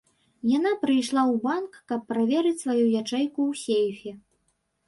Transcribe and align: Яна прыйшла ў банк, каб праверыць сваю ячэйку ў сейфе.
Яна 0.57 0.71
прыйшла 0.85 1.21
ў 1.33 1.43
банк, 1.43 1.77
каб 1.91 2.01
праверыць 2.13 2.57
сваю 2.65 2.85
ячэйку 3.03 3.41
ў 3.51 3.53
сейфе. 3.67 4.11